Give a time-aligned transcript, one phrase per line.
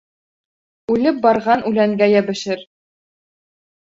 [0.93, 2.65] Үлеп барған үләнгә йәбешер.